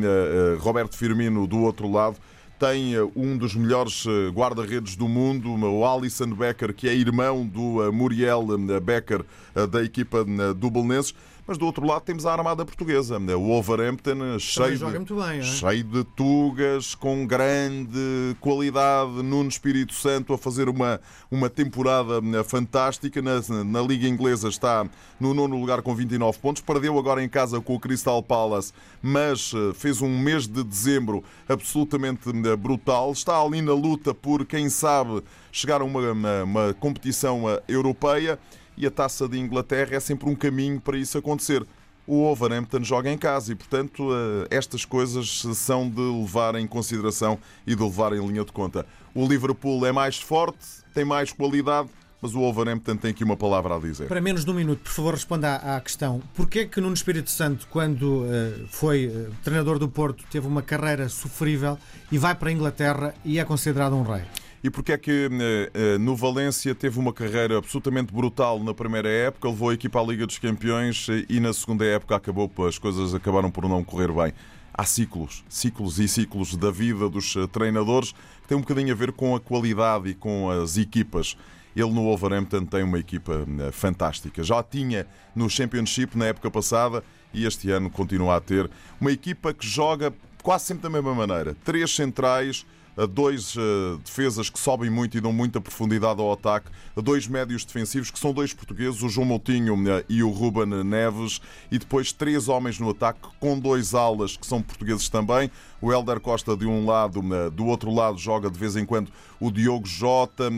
Roberto 0.60 0.98
Firmino 0.98 1.46
do 1.46 1.60
outro 1.60 1.92
lado 1.92 2.18
tem 2.64 2.94
um 3.14 3.38
dos 3.38 3.56
melhores 3.56 4.06
guarda-redes 4.34 4.96
do 4.96 5.06
mundo, 5.06 5.54
o 5.54 5.86
Alisson 5.86 6.30
Becker, 6.30 6.74
que 6.74 6.88
é 6.88 6.96
irmão 6.96 7.46
do 7.46 7.92
Muriel 7.92 8.42
Becker 8.82 9.26
da 9.70 9.84
equipa 9.84 10.24
do 10.56 10.72
Belenenses. 10.72 11.14
Mas 11.46 11.58
do 11.58 11.66
outro 11.66 11.86
lado 11.86 12.04
temos 12.04 12.26
a 12.26 12.32
armada 12.32 12.64
portuguesa, 12.64 13.18
o 13.18 13.48
Wolverhampton, 13.48 14.40
cheio 14.40 14.78
de, 14.78 15.14
bem, 15.14 15.40
é? 15.40 15.42
cheio 15.42 15.84
de 15.84 16.04
tugas, 16.06 16.96
com 16.96 17.28
grande 17.28 18.34
qualidade, 18.40 19.12
Nuno 19.22 19.50
Espírito 19.50 19.94
Santo 19.94 20.34
a 20.34 20.38
fazer 20.38 20.70
uma, 20.70 21.02
uma 21.30 21.50
temporada 21.50 22.22
eh, 22.34 22.44
fantástica. 22.46 23.22
Na, 23.22 23.42
na 23.66 23.82
Liga 23.82 24.08
Inglesa 24.08 24.48
está 24.48 24.88
no 25.20 25.34
nono 25.34 25.60
lugar 25.60 25.82
com 25.82 25.94
29 25.94 26.40
pontos, 26.40 26.62
perdeu 26.62 26.98
agora 26.98 27.22
em 27.22 27.28
casa 27.28 27.60
com 27.60 27.76
o 27.76 27.80
Crystal 27.80 28.24
Palace, 28.24 28.72
mas 29.02 29.52
eh, 29.54 29.74
fez 29.74 30.02
um 30.02 30.18
mês 30.18 30.48
de 30.48 30.64
dezembro 30.64 31.26
absolutamente 31.50 32.30
eh, 32.30 32.56
brutal. 32.56 33.12
Está 33.12 33.42
ali 33.42 33.62
na 33.62 33.74
luta 33.74 34.14
por, 34.14 34.46
quem 34.46 34.70
sabe, 34.70 35.22
chegar 35.52 35.82
a 35.82 35.84
uma, 35.84 36.10
uma, 36.10 36.44
uma 36.44 36.74
competição 36.76 37.44
europeia 37.68 38.40
e 38.78 38.86
a 38.86 38.92
taça 38.92 39.28
de 39.28 39.40
Inglaterra 39.40 39.96
é 39.96 40.00
sempre 40.00 40.30
um 40.30 40.36
caminho 40.36 40.80
para 40.80 40.98
isso 40.98 41.18
acontecer. 41.18 41.66
O 42.06 42.24
Wolverhampton 42.24 42.84
joga 42.84 43.10
em 43.10 43.18
casa 43.18 43.54
e, 43.54 43.56
portanto, 43.56 44.10
eh, 44.12 44.58
estas 44.58 44.84
coisas 44.84 45.42
são 45.56 45.90
de 45.90 46.02
levar 46.02 46.56
em 46.56 46.68
consideração 46.68 47.40
e 47.66 47.76
de 47.76 47.82
levar 47.82 48.12
em 48.12 48.26
linha 48.28 48.44
de 48.44 48.52
conta. 48.52 48.86
O 49.16 49.26
Liverpool 49.26 49.86
é 49.86 49.92
mais 49.92 50.18
forte, 50.18 50.66
tem 50.94 51.06
mais 51.06 51.32
qualidade, 51.32 51.90
mas 52.22 52.34
o 52.34 52.40
Wolverhampton 52.40 52.96
tem 52.96 53.12
aqui 53.12 53.24
uma 53.24 53.38
palavra 53.38 53.76
a 53.76 53.80
dizer. 53.80 54.08
Para 54.08 54.22
menos 54.22 54.46
de 54.46 54.52
um 54.52 54.54
minuto, 54.54 54.80
por 54.80 54.92
favor, 54.92 55.14
responda 55.14 55.56
à, 55.56 55.80
questão. 55.82 56.22
Porquê 56.34 56.66
que 56.66 56.80
Nuno 56.80 56.94
Espírito 56.94 57.30
Santo, 57.30 57.68
quando 57.70 58.24
uh, 58.24 58.68
foi 58.70 59.08
uh, 59.08 59.30
treinador 59.44 59.78
do 59.78 59.90
Porto, 59.90 60.24
teve 60.32 60.48
uma 60.48 60.62
carreira 60.62 61.10
sofrível 61.10 61.78
e 62.10 62.18
vai 62.18 62.34
para 62.34 62.50
a 62.50 62.52
Inglaterra 62.54 63.14
e 63.26 63.40
é 63.40 63.44
considerado 63.44 63.94
um 63.94 64.04
rei? 64.04 64.24
E 64.64 64.70
porque 64.70 64.94
é 64.94 64.98
que 64.98 65.30
eh, 65.30 65.72
eh, 65.74 65.98
no 65.98 66.16
Valência 66.16 66.74
teve 66.74 66.98
uma 66.98 67.12
carreira 67.12 67.58
absolutamente 67.58 68.14
brutal 68.14 68.64
na 68.64 68.74
primeira 68.74 69.10
época, 69.10 69.50
levou 69.50 69.70
a 69.70 69.74
equipa 69.74 70.00
à 70.00 70.04
Liga 70.04 70.26
dos 70.26 70.40
Campeões 70.40 71.08
eh, 71.10 71.26
e 71.28 71.42
na 71.42 71.52
segunda 71.52 71.84
época 71.84 72.16
acabou, 72.16 72.50
as 72.66 72.78
coisas 72.78 73.14
acabaram 73.14 73.52
por 73.52 73.68
não 73.68 73.84
correr 73.84 74.10
bem. 74.14 74.32
Há 74.74 74.86
ciclos, 74.86 75.44
ciclos 75.50 76.00
e 76.00 76.08
ciclos 76.08 76.56
da 76.56 76.72
vida 76.72 77.10
dos 77.10 77.36
treinadores 77.52 78.14
que 78.14 78.48
têm 78.48 78.58
um 78.58 78.62
bocadinho 78.62 78.94
a 78.94 78.96
ver 78.96 79.12
com 79.12 79.36
a 79.36 79.40
qualidade 79.40 80.08
e 80.10 80.14
com 80.14 80.50
as 80.50 80.78
equipas. 80.78 81.36
Ele 81.76 81.92
no 81.92 82.04
Wolverhampton 82.04 82.66
tem 82.66 82.84
uma 82.84 82.98
equipa 82.98 83.46
fantástica. 83.72 84.44
Já 84.44 84.64
tinha 84.64 85.06
no 85.36 85.50
Championship 85.50 86.18
na 86.18 86.26
época 86.28 86.50
passada 86.50 87.04
e 87.34 87.46
este 87.46 87.70
ano 87.70 87.90
continua 87.90 88.38
a 88.38 88.42
ter 88.42 88.70
uma 89.00 89.12
equipa 89.12 89.54
que 89.54 89.68
joga 89.68 90.12
quase 90.42 90.66
sempre 90.66 90.84
da 90.84 90.90
mesma 90.90 91.14
maneira. 91.14 91.56
Três 91.64 91.94
centrais, 91.94 92.66
dois 93.10 93.56
uh, 93.56 93.98
defesas 94.04 94.50
que 94.50 94.60
sobem 94.60 94.90
muito 94.90 95.18
e 95.18 95.22
dão 95.22 95.34
muita 95.34 95.60
profundidade 95.60 96.22
ao 96.22 96.32
ataque, 96.32 96.70
dois 96.96 97.28
médios 97.28 97.66
defensivos 97.66 98.12
que 98.12 98.20
são 98.20 98.32
dois 98.32 98.54
portugueses, 98.54 99.02
o 99.02 99.10
João 99.10 99.26
Moutinho 99.26 99.76
uh, 99.76 100.04
e 100.08 100.22
o 100.22 100.30
Ruben 100.30 100.84
Neves, 100.84 101.42
e 101.72 101.80
depois 101.80 102.12
três 102.12 102.48
homens 102.48 102.80
no 102.80 102.92
ataque 102.92 103.20
com 103.40 103.58
dois 103.58 103.96
alas 103.96 104.38
que 104.38 104.46
são 104.46 104.62
portugueses 104.62 105.10
também. 105.10 105.50
O 105.82 105.92
Helder 105.92 106.20
Costa 106.20 106.56
de 106.56 106.66
um 106.66 106.86
lado, 106.86 107.20
uh, 107.20 107.50
do 107.50 107.66
outro 107.66 107.92
lado 107.92 108.18
joga 108.18 108.50
de 108.50 108.60
vez 108.60 108.76
em 108.76 108.86
quando 108.86 109.12
o 109.40 109.52
Diogo 109.52 109.86
Jota, 109.86 110.50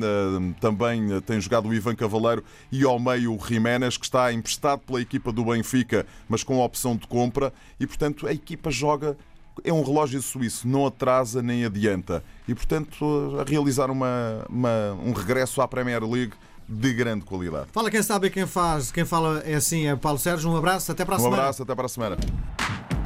também 0.61 1.19
tem 1.21 1.41
jogado 1.41 1.67
o 1.67 1.73
Ivan 1.73 1.95
Cavaleiro 1.95 2.43
e 2.71 2.83
ao 2.83 2.99
meio 2.99 3.33
o 3.33 3.39
Jiménez, 3.43 3.97
que 3.97 4.05
está 4.05 4.31
emprestado 4.31 4.81
pela 4.81 5.01
equipa 5.01 5.31
do 5.31 5.45
Benfica, 5.45 6.05
mas 6.29 6.43
com 6.43 6.59
opção 6.59 6.95
de 6.95 7.07
compra, 7.07 7.51
e 7.79 7.87
portanto 7.87 8.27
a 8.27 8.31
equipa 8.31 8.69
joga 8.69 9.17
é 9.63 9.71
um 9.71 9.83
relógio 9.83 10.21
suíço, 10.21 10.67
não 10.67 10.85
atrasa 10.85 11.41
nem 11.41 11.65
adianta. 11.65 12.23
E, 12.47 12.53
portanto, 12.53 13.37
a 13.39 13.49
realizar 13.49 13.89
uma, 13.89 14.45
uma, 14.49 14.93
um 15.03 15.13
regresso 15.13 15.61
à 15.61 15.67
Premier 15.67 16.03
League 16.03 16.33
de 16.67 16.93
grande 16.93 17.25
qualidade. 17.25 17.67
Fala 17.71 17.91
quem 17.91 18.01
sabe 18.01 18.29
quem 18.29 18.45
faz, 18.45 18.91
quem 18.91 19.05
fala 19.05 19.41
é 19.45 19.55
assim, 19.55 19.87
é 19.87 19.95
Paulo 19.95 20.17
Sérgio. 20.19 20.49
Um 20.49 20.57
abraço, 20.57 20.91
até 20.91 21.05
para 21.05 21.15
a 21.15 21.17
um 21.17 21.21
semana. 21.21 21.37
Um 21.37 21.39
abraço, 21.41 21.63
até 21.63 21.75
para 21.75 21.85
a 21.85 21.89
semana. 21.89 22.17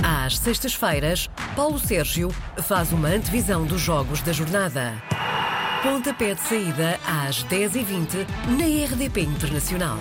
Às 0.01 0.37
sextas-feiras, 0.37 1.29
Paulo 1.55 1.77
Sérgio 1.77 2.29
faz 2.63 2.91
uma 2.93 3.09
antevisão 3.09 3.65
dos 3.65 3.81
jogos 3.81 4.21
da 4.21 4.31
jornada. 4.31 4.93
Pontapé 5.83 6.35
de 6.35 6.41
saída 6.41 6.99
às 7.05 7.43
10h20 7.45 8.25
na 8.57 8.85
RDP 8.85 9.21
Internacional. 9.21 9.97